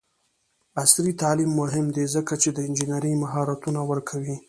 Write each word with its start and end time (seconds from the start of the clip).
عصري 0.83 1.11
تعلیم 1.21 1.51
مهم 1.61 1.85
دی 1.95 2.05
ځکه 2.15 2.33
چې 2.41 2.49
د 2.53 2.57
انجینرۍ 2.67 3.13
مهارتونه 3.23 3.79
ورکوي. 3.89 4.35